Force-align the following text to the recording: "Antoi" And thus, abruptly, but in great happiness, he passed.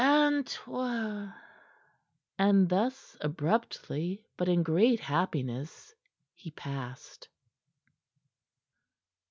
"Antoi" 0.03 1.31
And 2.39 2.67
thus, 2.69 3.15
abruptly, 3.21 4.25
but 4.35 4.49
in 4.49 4.63
great 4.63 4.99
happiness, 4.99 5.93
he 6.33 6.49
passed. 6.49 7.29